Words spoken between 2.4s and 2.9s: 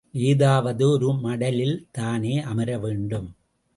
அமர